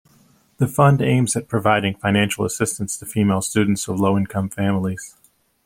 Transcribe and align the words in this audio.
The 0.57 0.67
fund 0.67 0.99
aims 0.99 1.35
at 1.35 1.47
providing 1.47 1.95
financial 1.95 2.43
assistance 2.43 2.97
to 2.97 3.05
female 3.05 3.43
students 3.43 3.87
of 3.87 3.99
low 3.99 4.17
income 4.17 4.49
families. 4.49 5.15